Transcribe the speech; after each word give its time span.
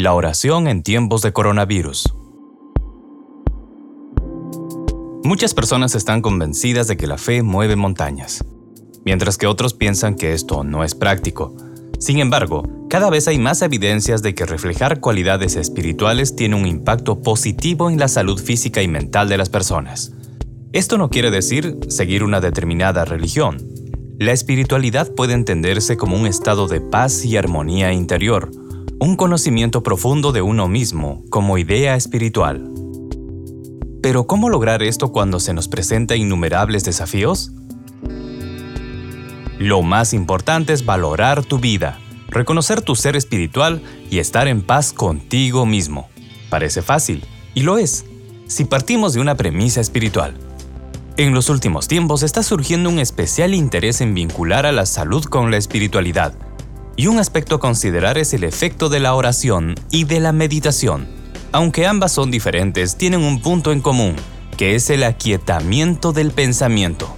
La 0.00 0.14
oración 0.14 0.68
en 0.68 0.84
tiempos 0.84 1.22
de 1.22 1.32
coronavirus. 1.32 2.14
Muchas 5.24 5.54
personas 5.54 5.96
están 5.96 6.22
convencidas 6.22 6.86
de 6.86 6.96
que 6.96 7.08
la 7.08 7.18
fe 7.18 7.42
mueve 7.42 7.74
montañas, 7.74 8.44
mientras 9.04 9.38
que 9.38 9.48
otros 9.48 9.74
piensan 9.74 10.14
que 10.14 10.34
esto 10.34 10.62
no 10.62 10.84
es 10.84 10.94
práctico. 10.94 11.56
Sin 11.98 12.20
embargo, 12.20 12.62
cada 12.88 13.10
vez 13.10 13.26
hay 13.26 13.40
más 13.40 13.60
evidencias 13.60 14.22
de 14.22 14.36
que 14.36 14.46
reflejar 14.46 15.00
cualidades 15.00 15.56
espirituales 15.56 16.36
tiene 16.36 16.54
un 16.54 16.68
impacto 16.68 17.20
positivo 17.20 17.90
en 17.90 17.98
la 17.98 18.06
salud 18.06 18.40
física 18.40 18.82
y 18.82 18.86
mental 18.86 19.28
de 19.28 19.38
las 19.38 19.48
personas. 19.48 20.12
Esto 20.72 20.96
no 20.96 21.10
quiere 21.10 21.32
decir 21.32 21.76
seguir 21.88 22.22
una 22.22 22.40
determinada 22.40 23.04
religión. 23.04 23.56
La 24.20 24.30
espiritualidad 24.30 25.12
puede 25.16 25.32
entenderse 25.32 25.96
como 25.96 26.16
un 26.16 26.28
estado 26.28 26.68
de 26.68 26.80
paz 26.80 27.24
y 27.24 27.36
armonía 27.36 27.92
interior, 27.92 28.48
un 29.00 29.14
conocimiento 29.14 29.84
profundo 29.84 30.32
de 30.32 30.42
uno 30.42 30.66
mismo 30.66 31.22
como 31.30 31.56
idea 31.56 31.94
espiritual. 31.94 32.68
Pero 34.02 34.26
¿cómo 34.26 34.48
lograr 34.48 34.82
esto 34.82 35.12
cuando 35.12 35.38
se 35.38 35.54
nos 35.54 35.68
presenta 35.68 36.16
innumerables 36.16 36.82
desafíos? 36.82 37.52
Lo 39.58 39.82
más 39.82 40.14
importante 40.14 40.72
es 40.72 40.84
valorar 40.84 41.44
tu 41.44 41.58
vida, 41.58 42.00
reconocer 42.28 42.82
tu 42.82 42.96
ser 42.96 43.14
espiritual 43.14 43.82
y 44.10 44.18
estar 44.18 44.48
en 44.48 44.62
paz 44.62 44.92
contigo 44.92 45.64
mismo. 45.64 46.08
Parece 46.50 46.82
fácil, 46.82 47.24
y 47.54 47.62
lo 47.62 47.78
es, 47.78 48.04
si 48.48 48.64
partimos 48.64 49.12
de 49.12 49.20
una 49.20 49.36
premisa 49.36 49.80
espiritual. 49.80 50.34
En 51.16 51.34
los 51.34 51.48
últimos 51.50 51.86
tiempos 51.86 52.24
está 52.24 52.42
surgiendo 52.42 52.90
un 52.90 52.98
especial 52.98 53.54
interés 53.54 54.00
en 54.00 54.14
vincular 54.14 54.66
a 54.66 54.72
la 54.72 54.86
salud 54.86 55.24
con 55.24 55.52
la 55.52 55.56
espiritualidad, 55.56 56.34
y 56.98 57.06
un 57.06 57.20
aspecto 57.20 57.54
a 57.54 57.60
considerar 57.60 58.18
es 58.18 58.34
el 58.34 58.42
efecto 58.42 58.88
de 58.88 58.98
la 58.98 59.14
oración 59.14 59.76
y 59.88 60.02
de 60.02 60.18
la 60.18 60.32
meditación. 60.32 61.06
Aunque 61.52 61.86
ambas 61.86 62.10
son 62.10 62.32
diferentes, 62.32 62.96
tienen 62.96 63.22
un 63.22 63.40
punto 63.40 63.70
en 63.70 63.80
común, 63.80 64.16
que 64.56 64.74
es 64.74 64.90
el 64.90 65.04
aquietamiento 65.04 66.12
del 66.12 66.32
pensamiento. 66.32 67.08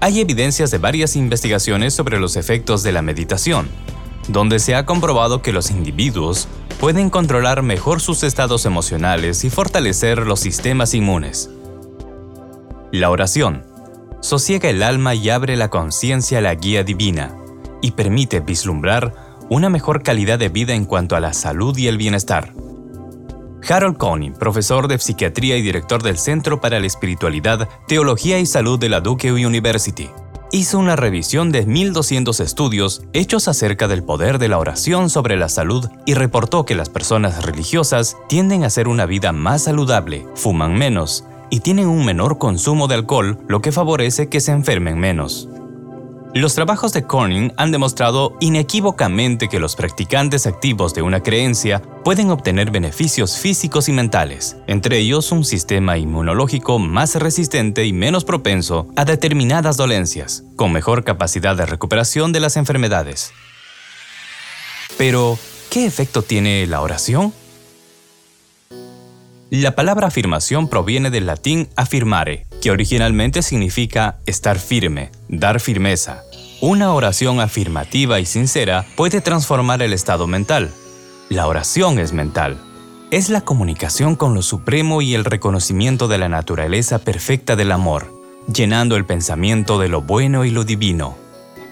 Hay 0.00 0.20
evidencias 0.20 0.70
de 0.70 0.76
varias 0.76 1.16
investigaciones 1.16 1.94
sobre 1.94 2.20
los 2.20 2.36
efectos 2.36 2.82
de 2.82 2.92
la 2.92 3.00
meditación, 3.00 3.66
donde 4.28 4.58
se 4.58 4.74
ha 4.74 4.84
comprobado 4.84 5.40
que 5.40 5.52
los 5.52 5.70
individuos 5.70 6.46
pueden 6.78 7.08
controlar 7.08 7.62
mejor 7.62 8.02
sus 8.02 8.22
estados 8.22 8.66
emocionales 8.66 9.42
y 9.44 9.48
fortalecer 9.48 10.26
los 10.26 10.40
sistemas 10.40 10.92
inmunes. 10.92 11.48
La 12.92 13.08
oración 13.08 13.64
sosiega 14.20 14.68
el 14.68 14.82
alma 14.82 15.14
y 15.14 15.30
abre 15.30 15.56
la 15.56 15.70
conciencia 15.70 16.38
a 16.38 16.42
la 16.42 16.54
guía 16.54 16.84
divina, 16.84 17.39
y 17.80 17.92
permite 17.92 18.40
vislumbrar 18.40 19.14
una 19.48 19.68
mejor 19.68 20.02
calidad 20.02 20.38
de 20.38 20.48
vida 20.48 20.74
en 20.74 20.84
cuanto 20.84 21.16
a 21.16 21.20
la 21.20 21.32
salud 21.32 21.76
y 21.76 21.88
el 21.88 21.98
bienestar. 21.98 22.54
Harold 23.68 23.98
Coney, 23.98 24.30
profesor 24.30 24.88
de 24.88 24.98
psiquiatría 24.98 25.56
y 25.56 25.62
director 25.62 26.02
del 26.02 26.18
Centro 26.18 26.60
para 26.60 26.80
la 26.80 26.86
Espiritualidad, 26.86 27.68
Teología 27.86 28.38
y 28.38 28.46
Salud 28.46 28.78
de 28.78 28.88
la 28.88 29.00
Duke 29.00 29.32
University, 29.32 30.08
hizo 30.52 30.78
una 30.78 30.96
revisión 30.96 31.52
de 31.52 31.66
1.200 31.66 32.40
estudios 32.40 33.02
hechos 33.12 33.48
acerca 33.48 33.86
del 33.86 34.02
poder 34.02 34.38
de 34.38 34.48
la 34.48 34.58
oración 34.58 35.10
sobre 35.10 35.36
la 35.36 35.48
salud 35.48 35.88
y 36.06 36.14
reportó 36.14 36.64
que 36.64 36.74
las 36.74 36.88
personas 36.88 37.44
religiosas 37.44 38.16
tienden 38.28 38.64
a 38.64 38.68
hacer 38.68 38.88
una 38.88 39.06
vida 39.06 39.32
más 39.32 39.64
saludable, 39.64 40.26
fuman 40.34 40.74
menos 40.74 41.24
y 41.50 41.60
tienen 41.60 41.86
un 41.86 42.04
menor 42.04 42.38
consumo 42.38 42.88
de 42.88 42.94
alcohol, 42.94 43.38
lo 43.48 43.60
que 43.60 43.72
favorece 43.72 44.28
que 44.28 44.40
se 44.40 44.52
enfermen 44.52 44.98
menos. 44.98 45.48
Los 46.32 46.54
trabajos 46.54 46.92
de 46.92 47.02
Corning 47.02 47.50
han 47.56 47.72
demostrado 47.72 48.36
inequívocamente 48.38 49.48
que 49.48 49.58
los 49.58 49.74
practicantes 49.74 50.46
activos 50.46 50.94
de 50.94 51.02
una 51.02 51.24
creencia 51.24 51.82
pueden 52.04 52.30
obtener 52.30 52.70
beneficios 52.70 53.36
físicos 53.36 53.88
y 53.88 53.92
mentales, 53.92 54.56
entre 54.68 54.98
ellos 54.98 55.32
un 55.32 55.44
sistema 55.44 55.98
inmunológico 55.98 56.78
más 56.78 57.16
resistente 57.16 57.84
y 57.84 57.92
menos 57.92 58.24
propenso 58.24 58.86
a 58.94 59.04
determinadas 59.04 59.76
dolencias, 59.76 60.44
con 60.54 60.70
mejor 60.70 61.02
capacidad 61.02 61.56
de 61.56 61.66
recuperación 61.66 62.32
de 62.32 62.38
las 62.38 62.56
enfermedades. 62.56 63.32
Pero, 64.96 65.36
¿qué 65.68 65.84
efecto 65.84 66.22
tiene 66.22 66.64
la 66.68 66.80
oración? 66.80 67.34
La 69.50 69.74
palabra 69.74 70.06
afirmación 70.06 70.68
proviene 70.68 71.10
del 71.10 71.26
latín 71.26 71.68
affirmare, 71.74 72.46
que 72.62 72.70
originalmente 72.70 73.42
significa 73.42 74.20
estar 74.26 74.60
firme, 74.60 75.10
dar 75.30 75.60
firmeza. 75.60 76.24
Una 76.60 76.92
oración 76.92 77.40
afirmativa 77.40 78.20
y 78.20 78.26
sincera 78.26 78.84
puede 78.96 79.20
transformar 79.20 79.80
el 79.80 79.92
estado 79.92 80.26
mental. 80.26 80.70
La 81.28 81.46
oración 81.46 81.98
es 81.98 82.12
mental. 82.12 82.58
Es 83.10 83.30
la 83.30 83.40
comunicación 83.40 84.16
con 84.16 84.34
lo 84.34 84.42
supremo 84.42 85.02
y 85.02 85.14
el 85.14 85.24
reconocimiento 85.24 86.08
de 86.08 86.18
la 86.18 86.28
naturaleza 86.28 86.98
perfecta 86.98 87.56
del 87.56 87.72
amor, 87.72 88.12
llenando 88.52 88.96
el 88.96 89.06
pensamiento 89.06 89.78
de 89.78 89.88
lo 89.88 90.02
bueno 90.02 90.44
y 90.44 90.50
lo 90.50 90.64
divino. 90.64 91.16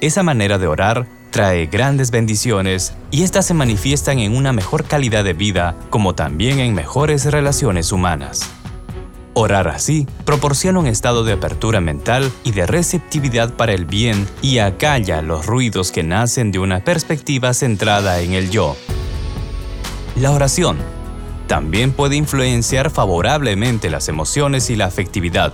Esa 0.01 0.23
manera 0.23 0.59
de 0.59 0.69
orar 0.69 1.07
trae 1.31 1.67
grandes 1.67 2.11
bendiciones 2.11 2.95
y 3.11 3.23
éstas 3.25 3.47
se 3.47 3.55
manifiestan 3.55 4.21
en 4.21 4.37
una 4.37 4.53
mejor 4.53 4.85
calidad 4.85 5.25
de 5.25 5.33
vida 5.33 5.77
como 5.91 6.15
también 6.15 6.61
en 6.61 6.75
mejores 6.75 7.25
relaciones 7.27 7.93
humanas. 7.93 8.49
Orar 9.41 9.69
así 9.69 10.05
proporciona 10.25 10.81
un 10.81 10.89
estado 10.89 11.23
de 11.23 11.33
apertura 11.33 11.81
mental 11.81 12.33
y 12.43 12.51
de 12.51 12.67
receptividad 12.67 13.55
para 13.55 13.73
el 13.73 13.85
bien 13.85 14.27
y 14.43 14.59
acalla 14.59 15.23
los 15.23 15.47
ruidos 15.47 15.93
que 15.93 16.03
nacen 16.03 16.51
de 16.51 16.59
una 16.59 16.83
perspectiva 16.83 17.55
centrada 17.55 18.21
en 18.21 18.33
el 18.33 18.51
yo. 18.51 18.75
La 20.17 20.33
oración 20.33 20.77
también 21.47 21.93
puede 21.93 22.17
influenciar 22.17 22.91
favorablemente 22.91 23.91
las 23.91 24.09
emociones 24.09 24.71
y 24.71 24.75
la 24.75 24.87
afectividad, 24.87 25.53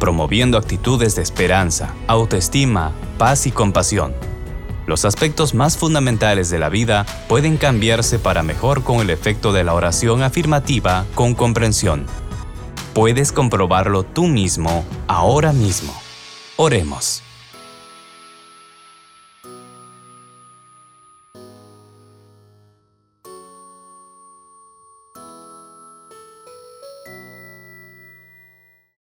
promoviendo 0.00 0.56
actitudes 0.56 1.14
de 1.14 1.20
esperanza, 1.20 1.94
autoestima, 2.06 2.92
paz 3.18 3.46
y 3.46 3.50
compasión. 3.50 4.14
Los 4.86 5.04
aspectos 5.04 5.52
más 5.52 5.76
fundamentales 5.76 6.48
de 6.48 6.58
la 6.58 6.70
vida 6.70 7.04
pueden 7.28 7.58
cambiarse 7.58 8.18
para 8.18 8.42
mejor 8.42 8.84
con 8.84 9.00
el 9.00 9.10
efecto 9.10 9.52
de 9.52 9.64
la 9.64 9.74
oración 9.74 10.22
afirmativa 10.22 11.04
con 11.14 11.34
comprensión. 11.34 12.06
Puedes 12.98 13.30
comprobarlo 13.30 14.02
tú 14.02 14.26
mismo 14.26 14.84
ahora 15.06 15.52
mismo. 15.52 15.94
Oremos. 16.56 17.22